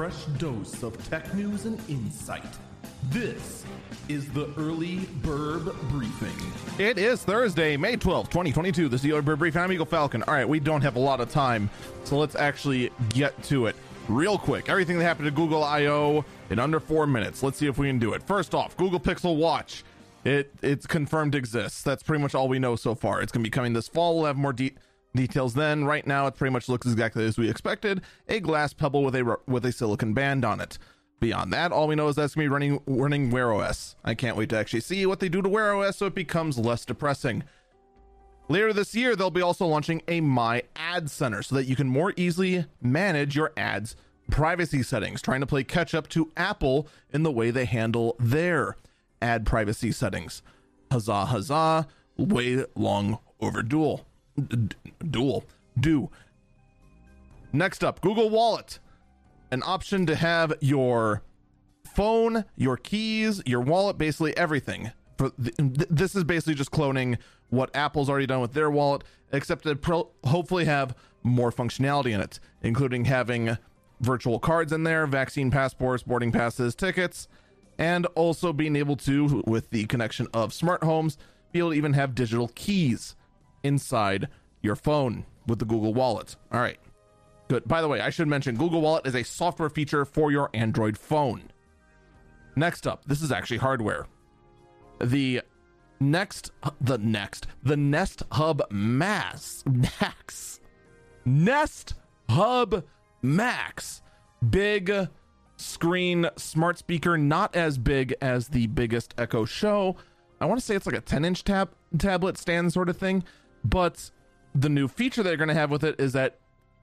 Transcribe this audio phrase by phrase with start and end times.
[0.00, 2.56] fresh dose of tech news and insight.
[3.10, 3.66] This
[4.08, 6.32] is the Early Bird Briefing.
[6.78, 8.88] It is Thursday, May 12th, 2022.
[8.88, 9.60] This is the Early Bird Briefing.
[9.60, 10.22] I'm Eagle Falcon.
[10.22, 11.68] All right, we don't have a lot of time,
[12.04, 13.76] so let's actually get to it
[14.08, 14.70] real quick.
[14.70, 17.42] Everything that happened to Google I/O in under four minutes.
[17.42, 18.22] Let's see if we can do it.
[18.22, 19.84] First off, Google Pixel Watch.
[20.24, 21.82] It it's confirmed exists.
[21.82, 23.20] That's pretty much all we know so far.
[23.20, 24.16] It's gonna be coming this fall.
[24.16, 24.72] We'll have more de-
[25.14, 25.84] details then.
[25.84, 28.02] Right now, it pretty much looks exactly as we expected.
[28.28, 30.78] A glass pebble with a with a silicon band on it.
[31.20, 33.96] Beyond that, all we know is that's gonna be running running Wear OS.
[34.04, 36.58] I can't wait to actually see what they do to Wear OS so it becomes
[36.58, 37.44] less depressing.
[38.48, 41.86] Later this year, they'll be also launching a My Ad Center so that you can
[41.86, 43.94] more easily manage your ads
[44.30, 48.76] privacy settings, trying to play catch up to Apple in the way they handle their
[49.20, 50.42] ad privacy settings.
[50.90, 53.98] Huzzah, huzzah, way long overdue.
[54.36, 54.76] D-
[55.10, 55.44] duel.
[55.78, 56.10] Do.
[57.52, 58.78] Next up, Google Wallet.
[59.50, 61.22] An option to have your
[61.94, 64.92] phone, your keys, your wallet, basically everything.
[65.18, 69.64] For th- this is basically just cloning what Apple's already done with their wallet, except
[69.64, 73.58] to pro- hopefully have more functionality in it, including having
[74.00, 77.28] virtual cards in there, vaccine passports, boarding passes, tickets,
[77.78, 81.18] and also being able to, with the connection of smart homes,
[81.52, 83.16] be able to even have digital keys
[83.62, 84.28] inside
[84.62, 86.36] your phone with the Google Wallet.
[86.52, 86.78] All right.
[87.48, 87.66] Good.
[87.66, 90.96] By the way, I should mention Google Wallet is a software feature for your Android
[90.96, 91.50] phone.
[92.56, 94.06] Next up, this is actually hardware.
[95.00, 95.42] The
[95.98, 100.60] next, the next, the Nest Hub Max, Max,
[101.24, 101.94] Nest
[102.28, 102.84] Hub
[103.22, 104.02] Max,
[104.48, 105.08] big
[105.56, 109.96] screen smart speaker, not as big as the biggest Echo Show.
[110.40, 113.24] I want to say it's like a 10 inch tab tablet stand sort of thing,
[113.64, 114.10] but
[114.54, 116.38] the new feature they're going to have with it is that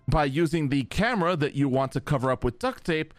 [0.08, 3.14] by using the camera that you want to cover up with duct tape,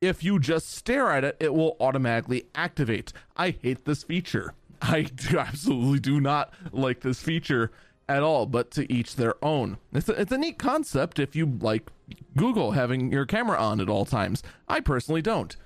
[0.00, 3.12] if you just stare at it, it will automatically activate.
[3.36, 4.54] I hate this feature.
[4.82, 7.70] I do, absolutely do not like this feature
[8.08, 9.78] at all, but to each their own.
[9.92, 11.90] It's a, it's a neat concept if you like
[12.36, 14.42] Google having your camera on at all times.
[14.68, 15.56] I personally don't.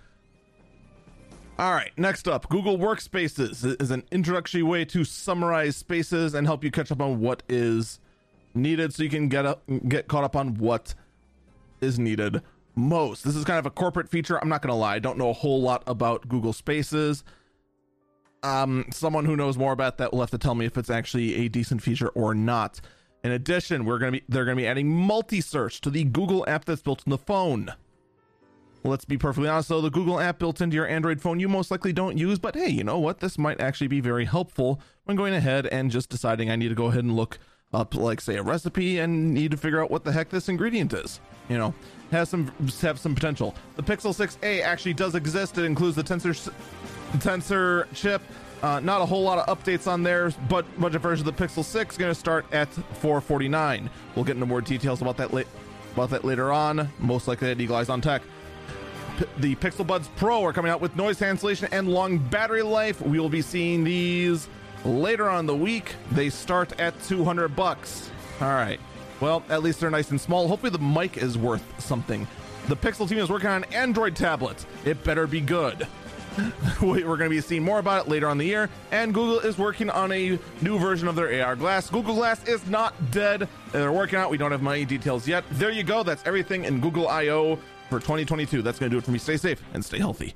[1.60, 6.64] All right, next up, Google Workspaces is an introductory way to summarize spaces and help
[6.64, 8.00] you catch up on what is
[8.54, 10.94] needed so you can get up get caught up on what
[11.82, 12.40] is needed
[12.76, 13.24] most.
[13.24, 14.38] This is kind of a corporate feature.
[14.38, 17.24] I'm not going to lie, I don't know a whole lot about Google Spaces.
[18.42, 21.44] Um, someone who knows more about that will have to tell me if it's actually
[21.44, 22.80] a decent feature or not.
[23.22, 26.42] In addition, we're going to be they're going to be adding multi-search to the Google
[26.48, 27.74] app that's built in the phone.
[28.82, 31.70] Let's be perfectly honest though, the Google app built into your Android phone you most
[31.70, 33.20] likely don't use, but hey, you know what?
[33.20, 36.74] This might actually be very helpful when going ahead and just deciding I need to
[36.74, 37.38] go ahead and look
[37.72, 40.92] up like say a recipe and need to figure out what the heck this ingredient
[40.92, 41.20] is.
[41.48, 41.74] You know,
[42.10, 43.54] has some have some potential.
[43.76, 45.58] The Pixel 6a actually does exist.
[45.58, 46.52] It includes the Tensor
[47.18, 48.22] Tensor chip.
[48.62, 51.64] Uh, not a whole lot of updates on there, but budget version of the Pixel
[51.64, 53.88] 6 is going to start at 449.
[54.14, 55.30] We'll get into more details about that
[55.92, 58.22] about that later on, most likely at Eagle Eyes on Tech.
[59.38, 63.00] The Pixel Buds Pro are coming out with noise cancellation and long battery life.
[63.00, 64.48] We will be seeing these
[64.84, 65.94] later on the week.
[66.12, 68.10] They start at 200 bucks.
[68.40, 68.80] All right.
[69.20, 70.48] Well, at least they're nice and small.
[70.48, 72.26] Hopefully the mic is worth something.
[72.68, 74.64] The Pixel team is working on an Android tablet.
[74.84, 75.86] It better be good.
[76.80, 78.70] We're going to be seeing more about it later on the year.
[78.92, 81.90] And Google is working on a new version of their AR Glass.
[81.90, 83.42] Google Glass is not dead.
[83.42, 84.30] And they're working out.
[84.30, 85.44] We don't have many details yet.
[85.52, 86.02] There you go.
[86.02, 87.58] That's everything in Google I/O
[87.90, 88.62] for 2022.
[88.62, 89.18] That's going to do it for me.
[89.18, 90.34] Stay safe and stay healthy.